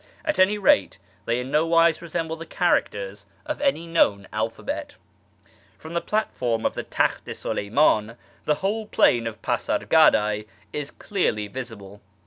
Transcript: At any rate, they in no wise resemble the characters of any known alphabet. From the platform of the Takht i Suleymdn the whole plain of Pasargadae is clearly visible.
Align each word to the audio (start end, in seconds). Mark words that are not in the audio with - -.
At 0.25 0.39
any 0.39 0.57
rate, 0.57 0.97
they 1.25 1.39
in 1.39 1.51
no 1.51 1.67
wise 1.67 2.01
resemble 2.01 2.35
the 2.35 2.47
characters 2.47 3.27
of 3.45 3.61
any 3.61 3.85
known 3.85 4.27
alphabet. 4.33 4.95
From 5.77 5.93
the 5.93 6.01
platform 6.01 6.65
of 6.65 6.73
the 6.73 6.81
Takht 6.81 7.27
i 7.29 7.33
Suleymdn 7.33 8.17
the 8.45 8.55
whole 8.65 8.87
plain 8.87 9.27
of 9.27 9.43
Pasargadae 9.43 10.45
is 10.73 10.89
clearly 10.89 11.47
visible. 11.47 12.01